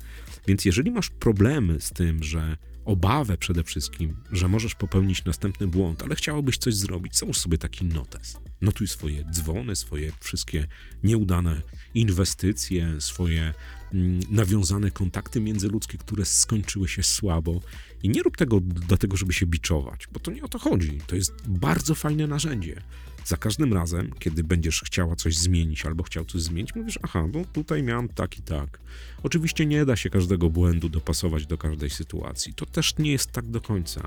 Więc 0.48 0.66
jeżeli 0.66 0.92
masz 0.92 1.10
problemy 1.10 1.82
z 1.82 1.90
tym, 1.90 2.24
że 2.24 2.58
obawę 2.86 3.38
przede 3.38 3.64
wszystkim, 3.64 4.16
że 4.32 4.48
możesz 4.48 4.76
popełnić 4.76 5.26
następny 5.26 5.68
błąd, 5.68 6.04
ale 6.04 6.16
chciałobyś 6.16 6.58
coś 6.58 6.76
zrobić, 6.76 7.18
załóż 7.18 7.40
sobie 7.40 7.58
taki 7.58 7.86
notes. 7.86 8.38
Notuj 8.62 8.88
swoje 8.88 9.26
dzwony, 9.32 9.76
swoje 9.76 10.12
wszystkie 10.20 10.68
nieudane 11.04 11.62
inwestycje, 11.94 13.02
swoje 13.02 13.54
mm, 13.94 14.20
nawiązane 14.30 14.92
kontakty 14.92 15.42
międzyludzkie, 15.42 15.98
które 15.98 16.26
skończyły 16.26 16.88
się 16.88 17.04
słabo. 17.04 17.62
I 18.04 18.10
nie 18.10 18.24
rób 18.24 18.38
tego 18.38 18.60
dlatego, 18.60 19.18
żeby 19.18 19.34
się 19.34 19.46
biczować, 19.46 20.08
bo 20.14 20.20
to 20.20 20.32
nie 20.32 20.44
o 20.44 20.48
to 20.48 20.60
chodzi. 20.60 21.00
To 21.08 21.16
jest 21.16 21.34
bardzo 21.48 21.96
fajne 21.96 22.28
narzędzie. 22.28 22.82
Za 23.26 23.38
każdym 23.38 23.74
razem, 23.74 24.12
kiedy 24.20 24.44
będziesz 24.44 24.82
chciała 24.82 25.16
coś 25.16 25.38
zmienić 25.38 25.86
albo 25.86 26.04
chciał 26.04 26.26
coś 26.26 26.42
zmienić, 26.42 26.76
mówisz, 26.76 27.00
aha, 27.02 27.26
no 27.34 27.42
tutaj 27.54 27.84
miałam 27.84 28.10
tak 28.10 28.38
i 28.38 28.42
tak. 28.42 28.80
Oczywiście 29.24 29.66
nie 29.66 29.86
da 29.86 29.96
się 29.96 30.10
każdego 30.10 30.50
błędu 30.50 30.90
dopasować 30.90 31.46
do 31.46 31.58
każdej 31.58 31.90
sytuacji. 31.90 32.54
To 32.54 32.66
też 32.66 32.98
nie 32.98 33.12
jest 33.12 33.32
tak 33.32 33.48
do 33.48 33.62
końca. 33.62 34.02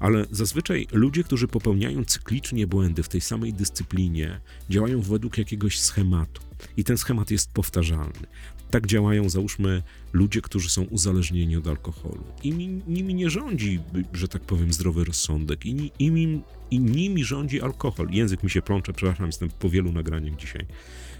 Ale 0.00 0.26
zazwyczaj 0.30 0.86
ludzie, 0.92 1.24
którzy 1.24 1.48
popełniają 1.48 2.04
cyklicznie 2.04 2.66
błędy 2.66 3.02
w 3.02 3.08
tej 3.08 3.20
samej 3.20 3.52
dyscyplinie, 3.52 4.40
działają 4.70 5.00
według 5.00 5.38
jakiegoś 5.38 5.80
schematu. 5.80 6.42
I 6.76 6.84
ten 6.84 6.98
schemat 6.98 7.30
jest 7.30 7.52
powtarzalny. 7.52 8.26
Tak 8.70 8.86
działają, 8.86 9.28
załóżmy, 9.28 9.82
ludzie, 10.12 10.42
którzy 10.42 10.68
są 10.68 10.82
uzależnieni 10.82 11.56
od 11.56 11.66
alkoholu. 11.66 12.24
I 12.42 12.52
nimi 12.86 13.14
nie 13.14 13.30
rządzi, 13.30 13.80
że 14.12 14.28
tak 14.28 14.42
powiem, 14.42 14.72
zdrowy 14.72 15.04
rozsądek. 15.04 15.66
I, 15.66 15.92
i, 15.98 16.40
I 16.70 16.80
nimi 16.80 17.24
rządzi 17.24 17.60
alkohol. 17.60 18.08
Język 18.10 18.42
mi 18.42 18.50
się 18.50 18.62
plącze, 18.62 18.92
przepraszam, 18.92 19.26
jestem 19.26 19.50
po 19.50 19.70
wielu 19.70 19.92
nagraniach 19.92 20.36
dzisiaj. 20.36 20.66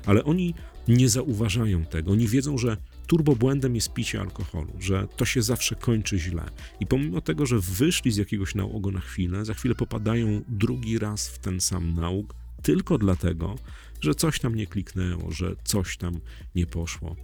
Ale 0.06 0.24
oni 0.24 0.54
nie 0.88 1.08
zauważają 1.08 1.84
tego. 1.84 2.12
Oni 2.12 2.28
wiedzą, 2.28 2.58
że 2.58 2.76
turbobłędem 3.06 3.74
jest 3.74 3.92
picie 3.92 4.20
alkoholu, 4.20 4.72
że 4.80 5.08
to 5.16 5.24
się 5.24 5.42
zawsze 5.42 5.74
kończy 5.74 6.18
źle. 6.18 6.50
I 6.80 6.86
pomimo 6.86 7.20
tego, 7.20 7.46
że 7.46 7.60
wyszli 7.60 8.12
z 8.12 8.16
jakiegoś 8.16 8.54
nałogu 8.54 8.90
na 8.90 9.00
chwilę, 9.00 9.44
za 9.44 9.54
chwilę 9.54 9.74
popadają 9.74 10.42
drugi 10.48 10.98
raz 10.98 11.28
w 11.28 11.38
ten 11.38 11.60
sam 11.60 11.94
nałóg, 11.94 12.34
tylko 12.62 12.98
dlatego, 12.98 13.56
że 14.00 14.14
coś 14.14 14.40
tam 14.40 14.54
nie 14.54 14.66
kliknęło, 14.66 15.30
że 15.32 15.56
coś 15.64 15.96
tam 15.96 16.20
nie 16.54 16.66
poszło. 16.66 17.16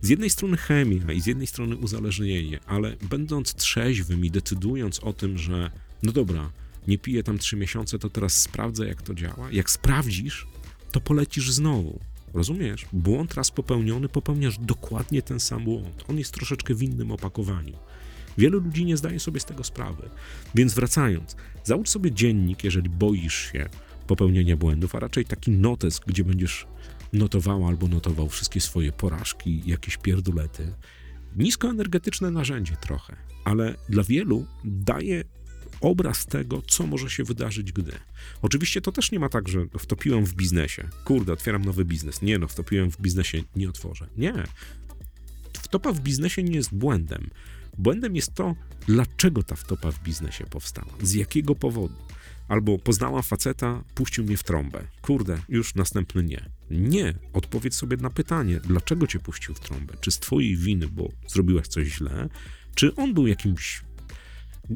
Z 0.00 0.08
jednej 0.08 0.30
strony 0.30 0.56
chemia 0.56 1.12
i 1.12 1.20
z 1.20 1.26
jednej 1.26 1.46
strony 1.46 1.76
uzależnienie, 1.76 2.60
ale 2.66 2.96
będąc 3.10 3.54
trzeźwym 3.54 4.24
i 4.24 4.30
decydując 4.30 5.00
o 5.00 5.12
tym, 5.12 5.38
że 5.38 5.70
no 6.02 6.12
dobra, 6.12 6.50
nie 6.88 6.98
piję 6.98 7.22
tam 7.22 7.38
trzy 7.38 7.56
miesiące, 7.56 7.98
to 7.98 8.10
teraz 8.10 8.34
sprawdzę, 8.42 8.86
jak 8.86 9.02
to 9.02 9.14
działa. 9.14 9.52
Jak 9.52 9.70
sprawdzisz, 9.70 10.46
to 10.92 11.00
polecisz 11.00 11.50
znowu. 11.52 12.00
Rozumiesz? 12.34 12.86
Błąd 12.92 13.34
raz 13.34 13.50
popełniony, 13.50 14.08
popełniasz 14.08 14.58
dokładnie 14.58 15.22
ten 15.22 15.40
sam 15.40 15.64
błąd. 15.64 16.04
On 16.08 16.18
jest 16.18 16.34
troszeczkę 16.34 16.74
w 16.74 16.82
innym 16.82 17.10
opakowaniu. 17.10 17.76
Wielu 18.38 18.60
ludzi 18.60 18.84
nie 18.84 18.96
zdaje 18.96 19.20
sobie 19.20 19.40
z 19.40 19.44
tego 19.44 19.64
sprawy. 19.64 20.10
Więc 20.54 20.74
wracając, 20.74 21.36
załóż 21.64 21.88
sobie 21.88 22.12
dziennik, 22.12 22.64
jeżeli 22.64 22.90
boisz 22.90 23.52
się 23.52 23.68
popełnienia 24.06 24.56
błędów, 24.56 24.94
a 24.94 25.00
raczej 25.00 25.24
taki 25.24 25.50
notes, 25.50 26.00
gdzie 26.06 26.24
będziesz 26.24 26.66
notowała 27.12 27.68
albo 27.68 27.88
notował 27.88 28.28
wszystkie 28.28 28.60
swoje 28.60 28.92
porażki, 28.92 29.62
jakieś 29.66 29.96
pierdulety. 29.96 30.74
Niskoenergetyczne 31.36 32.30
narzędzie 32.30 32.76
trochę, 32.80 33.16
ale 33.44 33.74
dla 33.88 34.02
wielu 34.02 34.46
daje 34.64 35.24
obraz 35.82 36.26
tego, 36.26 36.62
co 36.62 36.86
może 36.86 37.10
się 37.10 37.24
wydarzyć, 37.24 37.72
gdy. 37.72 37.92
Oczywiście 38.42 38.80
to 38.80 38.92
też 38.92 39.12
nie 39.12 39.18
ma 39.18 39.28
tak, 39.28 39.48
że 39.48 39.66
wtopiłem 39.78 40.26
w 40.26 40.34
biznesie. 40.34 40.88
Kurde, 41.04 41.32
otwieram 41.32 41.64
nowy 41.64 41.84
biznes. 41.84 42.22
Nie 42.22 42.38
no, 42.38 42.48
wtopiłem 42.48 42.90
w 42.90 43.00
biznesie, 43.00 43.42
nie 43.56 43.68
otworzę. 43.68 44.08
Nie. 44.16 44.34
Wtopa 45.52 45.92
w 45.92 46.00
biznesie 46.00 46.42
nie 46.42 46.54
jest 46.54 46.74
błędem. 46.74 47.30
Błędem 47.78 48.16
jest 48.16 48.34
to, 48.34 48.54
dlaczego 48.86 49.42
ta 49.42 49.56
wtopa 49.56 49.92
w 49.92 50.02
biznesie 50.02 50.44
powstała, 50.46 50.92
z 51.02 51.12
jakiego 51.12 51.54
powodu. 51.54 51.94
Albo 52.48 52.78
poznałam 52.78 53.22
faceta, 53.22 53.84
puścił 53.94 54.24
mnie 54.24 54.36
w 54.36 54.42
trąbę. 54.42 54.84
Kurde, 55.02 55.38
już 55.48 55.74
następny 55.74 56.22
nie. 56.22 56.50
Nie. 56.70 57.14
Odpowiedz 57.32 57.74
sobie 57.74 57.96
na 57.96 58.10
pytanie, 58.10 58.60
dlaczego 58.64 59.06
cię 59.06 59.18
puścił 59.18 59.54
w 59.54 59.60
trąbę? 59.60 59.94
Czy 60.00 60.10
z 60.10 60.18
twojej 60.18 60.56
winy, 60.56 60.88
bo 60.88 61.08
zrobiłaś 61.26 61.66
coś 61.68 61.88
źle? 61.88 62.28
Czy 62.74 62.94
on 62.94 63.14
był 63.14 63.26
jakimś 63.26 63.82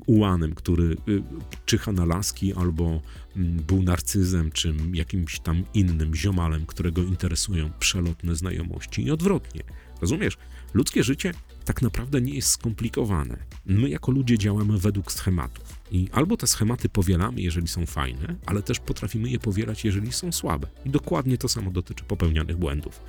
ułanem, 0.06 0.54
który 0.54 0.96
y, 1.08 1.22
czyha 1.66 1.92
na 1.92 2.04
laski, 2.04 2.52
albo 2.54 3.00
mm, 3.36 3.56
był 3.56 3.82
narcyzem, 3.82 4.50
czy 4.50 4.74
jakimś 4.92 5.40
tam 5.40 5.64
innym 5.74 6.14
ziomalem, 6.14 6.66
którego 6.66 7.02
interesują 7.02 7.70
przelotne 7.78 8.36
znajomości 8.36 9.02
i 9.02 9.10
odwrotnie. 9.10 9.62
Rozumiesz? 10.00 10.38
Ludzkie 10.74 11.04
życie 11.04 11.32
tak 11.64 11.82
naprawdę 11.82 12.20
nie 12.20 12.34
jest 12.34 12.48
skomplikowane. 12.48 13.36
My 13.66 13.88
jako 13.88 14.12
ludzie 14.12 14.38
działamy 14.38 14.78
według 14.78 15.12
schematów. 15.12 15.80
I 15.90 16.08
albo 16.12 16.36
te 16.36 16.46
schematy 16.46 16.88
powielamy, 16.88 17.40
jeżeli 17.40 17.68
są 17.68 17.86
fajne, 17.86 18.36
ale 18.46 18.62
też 18.62 18.80
potrafimy 18.80 19.30
je 19.30 19.38
powielać, 19.38 19.84
jeżeli 19.84 20.12
są 20.12 20.32
słabe. 20.32 20.68
I 20.84 20.90
dokładnie 20.90 21.38
to 21.38 21.48
samo 21.48 21.70
dotyczy 21.70 22.04
popełnianych 22.04 22.56
błędów. 22.56 23.00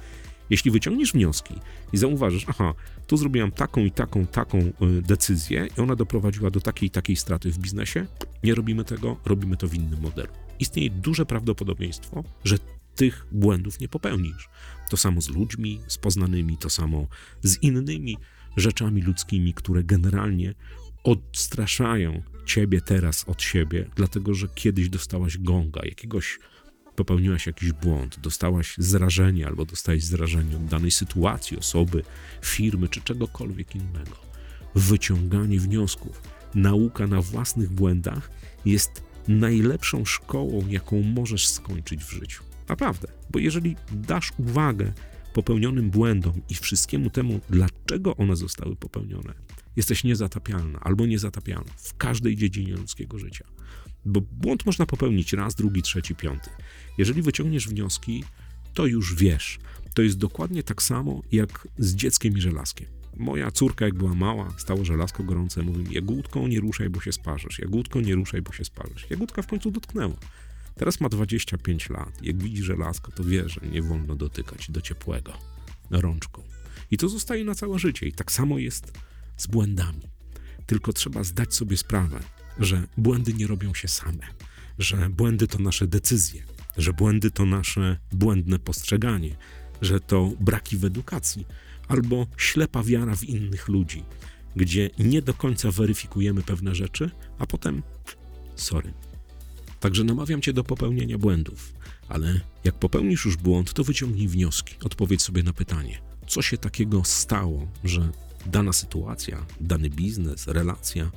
Jeśli 0.50 0.72
wyciągniesz 0.72 1.13
wnioski 1.13 1.54
i 1.94 1.98
zauważysz, 1.98 2.46
aha, 2.48 2.74
tu 3.08 3.18
zrobiłam 3.18 3.51
taką 3.51 3.86
i 3.86 3.92
taką, 3.92 4.27
taką 4.27 4.60
y, 4.60 4.74
decyzję 5.01 5.68
i 5.77 5.82
ona 5.82 5.96
doprowadziła 5.96 6.51
do 6.51 6.62
takiej 6.62 6.88
i 6.88 6.92
takiej 6.92 7.16
straty 7.16 7.51
w 7.51 7.58
biznesie, 7.58 8.08
nie 8.44 8.56
robimy 8.56 8.84
tego, 8.84 9.18
robimy 9.25 9.58
to 9.58 9.68
w 9.68 9.74
innym 9.74 10.01
modelu. 10.01 10.34
Istnieje 10.60 10.89
duże 10.89 11.25
prawdopodobieństwo, 11.25 12.24
że 12.44 12.58
tych 12.96 13.25
błędów 13.32 13.80
nie 13.80 13.88
popełnisz. 13.88 14.50
To 14.89 14.98
samo 14.98 15.22
z 15.22 15.30
ludźmi, 15.30 15.82
z 15.88 15.98
poznanymi, 15.98 16.58
to 16.58 16.70
samo 16.70 17.08
z 17.44 17.63
innymi 17.63 18.18
rzeczami 18.58 19.01
ludzkimi, 19.01 19.54
które 19.54 19.84
generalnie 19.84 20.54
odstraszają 21.04 22.22
ciebie 22.46 22.82
teraz 22.82 23.30
od 23.30 23.42
siebie, 23.42 23.89
dlatego 23.96 24.34
że 24.34 24.48
kiedyś 24.56 24.89
dostałaś 24.89 25.38
gonga, 25.38 25.82
jakiegoś 25.86 26.39
popełniłaś 26.98 27.48
jakiś 27.48 27.72
błąd, 27.72 28.20
dostałaś 28.20 28.75
zrażenie 28.77 29.48
albo 29.48 29.66
dostałeś 29.66 30.04
zrażenie 30.04 30.56
od 30.56 30.66
danej 30.66 30.92
sytuacji, 30.92 31.58
osoby, 31.58 32.04
firmy 32.42 32.88
czy 32.88 33.01
czegokolwiek 33.01 33.75
innego. 33.75 34.18
Wyciąganie 34.75 35.60
wniosków, 35.60 36.22
nauka 36.56 37.08
na 37.08 37.22
własnych 37.22 37.70
błędach 37.70 38.32
jest 38.66 39.04
najlepszą 39.27 40.06
szkołą, 40.06 40.68
jaką 40.68 41.01
możesz 41.01 41.48
skończyć 41.48 42.04
w 42.04 42.12
życiu. 42.12 42.44
Naprawdę, 42.70 43.08
bo 43.30 43.39
jeżeli 43.39 43.75
dasz 43.92 44.32
uwagę 44.38 44.94
popełnionym 45.34 45.89
błędom 45.89 46.42
i 46.50 46.56
wszystkiemu 46.56 47.10
temu, 47.10 47.39
dlaczego 47.50 48.16
one 48.16 48.36
zostały 48.36 48.75
popełnione, 48.75 49.34
jesteś 49.75 50.04
niezatapialna 50.04 50.80
albo 50.80 51.06
niezatapialna 51.06 51.72
w 51.77 51.98
każdej 51.98 52.36
dziedzinie 52.36 52.74
ludzkiego 52.74 53.20
życia. 53.20 53.46
Bo 54.08 54.22
błąd 54.22 54.66
można 54.66 54.86
popełnić 54.86 55.34
raz, 55.34 55.56
drugi, 55.56 55.82
trzeci, 55.82 56.16
piąty. 56.16 56.50
Jeżeli 56.98 57.22
wyciągniesz 57.22 57.68
wnioski, 57.68 58.24
to 58.74 58.86
już 58.86 59.16
wiesz. 59.16 59.60
To 59.94 60.02
jest 60.02 60.18
dokładnie 60.18 60.64
tak 60.64 60.82
samo 60.82 61.22
jak 61.32 61.68
z 61.78 61.96
dzieckiem 61.96 62.38
i 62.38 62.42
żelazkiem. 62.42 62.88
Moja 63.18 63.52
córka, 63.52 63.86
jak 63.86 63.96
była 63.96 64.16
mała, 64.16 64.54
stało 64.58 64.86
żelazko 64.86 65.24
gorące, 65.24 65.64
mówi 65.64 65.94
Jagódką 65.96 66.48
nie 66.48 66.60
ruszaj, 66.60 66.90
bo 66.90 67.02
się 67.02 67.12
sparzysz. 67.12 67.60
Jagódko 67.60 68.02
nie 68.02 68.16
ruszaj, 68.16 68.42
bo 68.42 68.54
się 68.54 68.66
sparzysz. 68.66 69.10
Jagódka 69.10 69.42
w 69.42 69.48
końcu 69.48 69.72
dotknęła. 69.72 70.16
Teraz 70.76 71.02
ma 71.02 71.10
25 71.10 71.90
lat. 71.90 72.24
Jak 72.24 72.44
widzi 72.44 72.64
żelazko, 72.64 73.12
to 73.12 73.24
wie, 73.24 73.50
że 73.50 73.62
nie 73.72 73.82
wolno 73.82 74.16
dotykać 74.16 74.72
do 74.72 74.82
ciepłego 74.82 75.34
rączką. 75.92 76.44
I 76.92 76.98
to 76.98 77.10
zostaje 77.10 77.46
na 77.46 77.56
całe 77.56 77.80
życie. 77.80 78.08
I 78.08 78.14
tak 78.14 78.32
samo 78.32 78.60
jest 78.60 78.94
z 79.38 79.48
błędami. 79.48 80.02
Tylko 80.66 80.94
trzeba 80.94 81.24
zdać 81.24 81.56
sobie 81.56 81.78
sprawę, 81.78 82.20
że 82.60 82.88
błędy 82.98 83.34
nie 83.34 83.48
robią 83.48 83.74
się 83.74 83.88
same, 83.88 84.28
że 84.80 85.10
błędy 85.10 85.48
to 85.48 85.60
nasze 85.60 85.88
decyzje, 85.88 86.44
że 86.78 86.94
błędy 86.94 87.32
to 87.32 87.46
nasze 87.46 87.98
błędne 88.12 88.60
postrzeganie, 88.60 89.36
że 89.82 90.00
to 90.00 90.32
braki 90.40 90.78
w 90.78 90.86
edukacji 90.86 91.46
albo 91.88 92.28
ślepa 92.38 92.84
wiara 92.84 93.16
w 93.16 93.24
innych 93.24 93.68
ludzi, 93.68 94.04
gdzie 94.56 94.90
nie 95.00 95.22
do 95.22 95.34
końca 95.34 95.72
weryfikujemy 95.72 96.44
pewne 96.44 96.76
rzeczy, 96.76 97.12
a 97.40 97.48
potem 97.48 97.84
sorry. 98.56 98.94
Także 99.80 100.04
namawiam 100.04 100.42
cię 100.42 100.54
do 100.54 100.64
popełnienia 100.64 101.18
błędów, 101.18 101.74
ale 102.10 102.42
jak 102.64 102.76
popełnisz 102.76 103.26
już 103.26 103.38
błąd, 103.38 103.74
to 103.74 103.84
wyciągnij 103.84 104.28
wnioski, 104.28 104.76
odpowiedz 104.84 105.22
sobie 105.22 105.44
na 105.44 105.54
pytanie, 105.54 106.00
co 106.28 106.42
się 106.42 106.58
takiego 106.58 107.04
stało, 107.04 107.68
że 107.84 108.12
dana 108.46 108.74
sytuacja, 108.74 109.46
dany 109.62 109.90
biznes, 109.90 110.48
relacja 110.48 111.12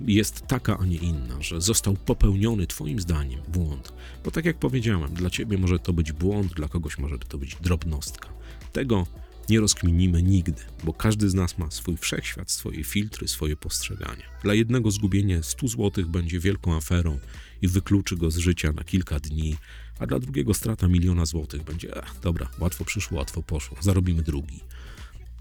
jest 0.00 0.46
taka, 0.46 0.78
a 0.78 0.84
nie 0.84 0.96
inna, 0.96 1.42
że 1.42 1.60
został 1.60 1.94
popełniony 1.94 2.66
Twoim 2.66 3.00
zdaniem 3.00 3.40
błąd. 3.48 3.92
Bo 4.24 4.30
tak 4.30 4.44
jak 4.44 4.58
powiedziałem, 4.58 5.14
dla 5.14 5.30
Ciebie 5.30 5.58
może 5.58 5.78
to 5.78 5.92
być 5.92 6.12
błąd, 6.12 6.54
dla 6.54 6.68
kogoś 6.68 6.98
może 6.98 7.18
to 7.18 7.38
być 7.38 7.56
drobnostka. 7.56 8.28
Tego 8.72 9.06
nie 9.48 9.60
rozkminimy 9.60 10.22
nigdy, 10.22 10.62
bo 10.84 10.92
każdy 10.92 11.30
z 11.30 11.34
nas 11.34 11.58
ma 11.58 11.70
swój 11.70 11.96
wszechświat, 11.96 12.50
swoje 12.50 12.84
filtry, 12.84 13.28
swoje 13.28 13.56
postrzegania. 13.56 14.24
Dla 14.42 14.54
jednego 14.54 14.90
zgubienie 14.90 15.42
100 15.42 15.68
zł 15.68 16.04
będzie 16.06 16.40
wielką 16.40 16.76
aferą 16.76 17.18
i 17.62 17.68
wykluczy 17.68 18.16
go 18.16 18.30
z 18.30 18.36
życia 18.36 18.72
na 18.72 18.84
kilka 18.84 19.20
dni, 19.20 19.56
a 19.98 20.06
dla 20.06 20.18
drugiego 20.18 20.54
strata 20.54 20.88
miliona 20.88 21.26
złotych 21.26 21.62
będzie, 21.62 22.02
ach, 22.02 22.20
dobra, 22.20 22.48
łatwo 22.58 22.84
przyszło, 22.84 23.18
łatwo 23.18 23.42
poszło, 23.42 23.76
zarobimy 23.80 24.22
drugi. 24.22 24.60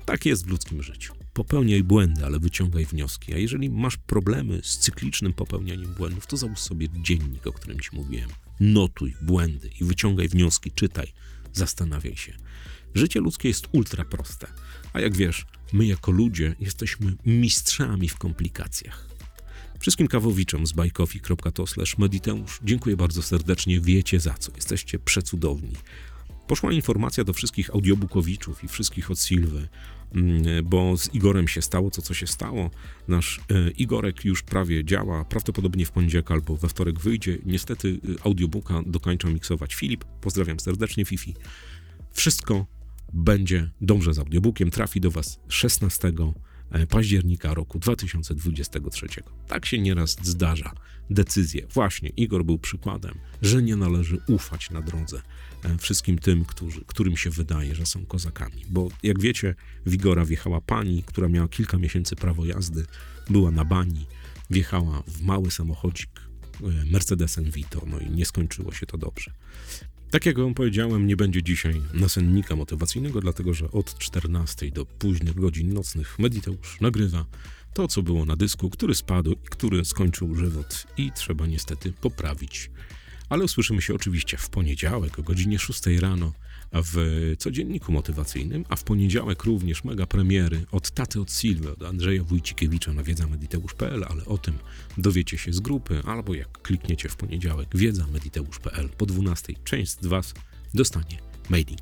Tak 0.06 0.26
jest 0.26 0.46
w 0.46 0.50
ludzkim 0.50 0.84
życiu. 0.84 1.17
Popełniaj 1.38 1.84
błędy, 1.84 2.26
ale 2.26 2.40
wyciągaj 2.40 2.86
wnioski. 2.86 3.34
A 3.34 3.38
jeżeli 3.38 3.70
masz 3.70 3.98
problemy 3.98 4.60
z 4.64 4.78
cyklicznym 4.78 5.34
popełnianiem 5.34 5.94
błędów, 5.94 6.28
to 6.28 6.38
załóż 6.38 6.60
sobie 6.60 6.88
dziennik, 7.02 7.48
o 7.48 7.54
którym 7.54 7.80
ci 7.80 7.90
mówiłem. 7.94 8.30
Notuj 8.60 9.14
błędy 9.22 9.70
i 9.82 9.84
wyciągaj 9.84 10.28
wnioski, 10.28 10.72
czytaj, 10.72 11.14
zastanawiaj 11.54 12.16
się. 12.16 12.34
Życie 12.96 13.20
ludzkie 13.20 13.48
jest 13.48 13.68
ultra 13.72 14.06
proste, 14.06 14.48
a 14.94 15.00
jak 15.00 15.18
wiesz, 15.18 15.46
my 15.74 15.86
jako 15.86 16.12
ludzie 16.12 16.56
jesteśmy 16.60 17.16
mistrzami 17.26 18.10
w 18.10 18.18
komplikacjach. 18.18 19.08
Wszystkim 19.80 20.08
kawowiczom 20.08 20.68
z 20.68 20.72
bajkofi.to 20.72 21.66
mediteusz 21.98 22.60
dziękuję 22.64 22.98
bardzo 22.98 23.22
serdecznie, 23.22 23.82
wiecie 23.82 24.20
za 24.20 24.34
co, 24.34 24.52
jesteście 24.56 25.00
przecudowni. 25.00 25.74
Poszła 26.48 26.72
informacja 26.72 27.24
do 27.24 27.34
wszystkich 27.34 27.70
audiobookowiczów 27.70 28.64
i 28.64 28.68
wszystkich 28.68 29.12
od 29.12 29.20
Silwy, 29.20 29.68
mm, 30.16 30.66
bo 30.66 30.98
z 30.98 31.14
Igorem 31.14 31.48
się 31.48 31.62
stało 31.62 31.92
to, 31.92 32.02
co 32.02 32.14
się 32.14 32.28
stało. 32.28 32.72
Nasz 33.08 33.40
e, 33.40 33.72
Igorek 33.72 34.26
już 34.26 34.44
prawie 34.44 34.86
działa, 34.86 35.26
prawdopodobnie 35.26 35.86
w 35.86 35.92
poniedziałek 35.92 36.32
albo 36.32 36.58
we 36.58 36.70
wtorek 36.70 37.00
wyjdzie. 37.00 37.38
Niestety 37.46 38.00
e, 38.20 38.26
audiobooka 38.26 38.82
dokończa 38.86 39.30
miksować 39.30 39.76
Filip. 39.76 40.06
Pozdrawiam 40.22 40.60
serdecznie, 40.60 41.06
Fifi. 41.06 41.36
Wszystko 42.12 42.66
będzie 43.14 43.70
dobrze 43.82 44.14
z 44.14 44.20
audiobookiem, 44.20 44.72
trafi 44.72 45.02
do 45.02 45.12
Was 45.12 45.40
16 45.48 46.12
e, 46.72 46.88
października 46.88 47.54
roku 47.54 47.80
2023. 47.80 49.08
Tak 49.48 49.66
się 49.66 49.80
nieraz 49.80 50.18
zdarza. 50.22 50.74
Decyzje. 51.10 51.68
Właśnie, 51.74 52.10
Igor 52.10 52.46
był 52.46 52.60
przykładem, 52.60 53.14
że 53.42 53.64
nie 53.64 53.76
należy 53.76 54.18
ufać 54.28 54.70
na 54.70 54.82
drodze 54.82 55.22
wszystkim 55.80 56.18
tym, 56.18 56.46
którzy, 56.46 56.82
którym 56.88 57.18
się 57.18 57.30
wydaje, 57.30 57.76
że 57.76 57.86
są 57.86 58.06
kozakami. 58.06 58.66
Bo 58.70 58.90
jak 59.04 59.22
wiecie, 59.22 59.56
w 59.86 59.94
Igora 59.94 60.26
wjechała 60.26 60.62
pani, 60.62 61.04
która 61.04 61.28
miała 61.28 61.48
kilka 61.48 61.78
miesięcy 61.78 62.16
prawo 62.16 62.46
jazdy, 62.46 62.86
była 63.30 63.52
na 63.52 63.66
bani, 63.66 64.06
wjechała 64.50 65.04
w 65.08 65.22
mały 65.22 65.52
samochodzik 65.52 66.10
e, 66.62 66.86
Mercedesem 66.92 67.52
Vito, 67.52 67.82
no 67.88 68.00
i 68.00 68.10
nie 68.10 68.26
skończyło 68.26 68.72
się 68.72 68.86
to 68.86 68.98
dobrze. 68.98 69.32
Tak 70.12 70.26
jak 70.26 70.40
wam 70.40 70.54
powiedziałem, 70.54 71.08
nie 71.08 71.16
będzie 71.16 71.44
dzisiaj 71.44 71.82
nasennika 71.94 72.56
motywacyjnego, 72.56 73.22
dlatego 73.22 73.54
że 73.54 73.72
od 73.72 73.98
14 73.98 74.72
do 74.72 74.86
późnych 74.86 75.36
godzin 75.36 75.74
nocnych 75.74 76.20
Mediteusz 76.20 76.82
nagrywa 76.82 77.26
to, 77.74 77.88
co 77.88 78.04
było 78.04 78.26
na 78.26 78.36
dysku, 78.36 78.70
który 78.70 78.96
spadł 78.96 79.32
i 79.32 79.50
który 79.50 79.86
skończył 79.86 80.36
żywot 80.36 80.88
i 80.98 81.12
trzeba 81.12 81.48
niestety 81.48 81.94
poprawić. 82.02 82.70
Ale 83.30 83.44
usłyszymy 83.44 83.82
się 83.82 83.94
oczywiście 83.96 84.38
w 84.38 84.50
poniedziałek 84.50 85.20
o 85.20 85.24
godzinie 85.24 85.60
6 85.60 85.86
rano 86.00 86.34
w 86.74 87.34
codzienniku 87.38 87.92
motywacyjnym, 87.92 88.66
a 88.70 88.76
w 88.76 88.84
poniedziałek 88.84 89.44
również 89.44 89.84
mega 89.84 90.06
premiery 90.06 90.66
od 90.72 90.92
Taty 90.92 91.22
od 91.22 91.32
Silwy, 91.34 91.72
od 91.72 91.84
Andrzeja 91.84 92.24
Wójcikiewicza 92.24 92.94
na 92.94 93.04
wiedza.mediteusz.pl, 93.04 94.06
ale 94.10 94.26
o 94.26 94.38
tym 94.38 94.54
dowiecie 94.98 95.38
się 95.38 95.54
z 95.54 95.60
grupy, 95.60 96.02
albo 96.06 96.34
jak 96.34 96.62
klikniecie 96.62 97.10
w 97.10 97.16
poniedziałek 97.16 97.70
wiedza.mediteusz.pl 97.76 98.90
po 98.90 99.06
12 99.06 99.54
część 99.64 99.92
z 99.92 100.06
Was 100.06 100.34
dostanie 100.74 101.18
mailing. 101.50 101.82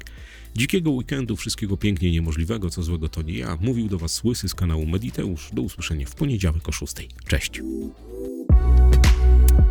Dzikiego 0.56 0.92
weekendu, 0.92 1.36
wszystkiego 1.36 1.78
pięknie 1.78 2.12
niemożliwego, 2.12 2.70
co 2.70 2.84
złego 2.84 3.10
to 3.10 3.22
nie 3.22 3.34
ja. 3.34 3.58
Mówił 3.62 3.88
do 3.88 3.98
Was 3.98 4.24
Łysy 4.24 4.50
z 4.50 4.56
kanału 4.56 4.86
Mediteusz. 4.86 5.50
Do 5.54 5.62
usłyszenia 5.62 6.06
w 6.06 6.16
poniedziałek 6.16 6.70
o 6.70 6.72
6. 6.72 6.96
Cześć! 7.28 7.62